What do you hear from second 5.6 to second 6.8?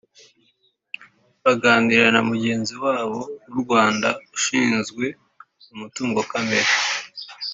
Umutungo Kamere